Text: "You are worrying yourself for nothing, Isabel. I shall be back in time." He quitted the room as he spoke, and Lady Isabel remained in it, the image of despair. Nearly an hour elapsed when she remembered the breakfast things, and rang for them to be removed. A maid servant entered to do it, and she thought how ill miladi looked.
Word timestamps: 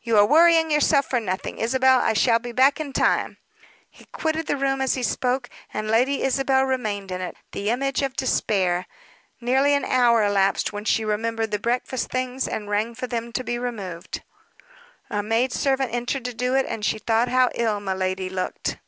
"You 0.00 0.16
are 0.16 0.24
worrying 0.24 0.70
yourself 0.70 1.10
for 1.10 1.20
nothing, 1.20 1.58
Isabel. 1.58 1.98
I 1.98 2.14
shall 2.14 2.38
be 2.38 2.52
back 2.52 2.80
in 2.80 2.94
time." 2.94 3.36
He 3.90 4.06
quitted 4.06 4.46
the 4.46 4.56
room 4.56 4.80
as 4.80 4.94
he 4.94 5.02
spoke, 5.02 5.50
and 5.74 5.88
Lady 5.90 6.22
Isabel 6.22 6.64
remained 6.64 7.12
in 7.12 7.20
it, 7.20 7.36
the 7.52 7.68
image 7.68 8.00
of 8.00 8.16
despair. 8.16 8.86
Nearly 9.42 9.74
an 9.74 9.84
hour 9.84 10.22
elapsed 10.24 10.72
when 10.72 10.86
she 10.86 11.04
remembered 11.04 11.50
the 11.50 11.58
breakfast 11.58 12.08
things, 12.08 12.48
and 12.48 12.70
rang 12.70 12.94
for 12.94 13.06
them 13.08 13.30
to 13.32 13.44
be 13.44 13.58
removed. 13.58 14.22
A 15.10 15.22
maid 15.22 15.52
servant 15.52 15.92
entered 15.94 16.24
to 16.24 16.32
do 16.32 16.54
it, 16.54 16.64
and 16.64 16.82
she 16.82 16.98
thought 16.98 17.28
how 17.28 17.50
ill 17.54 17.78
miladi 17.78 18.30
looked. 18.30 18.78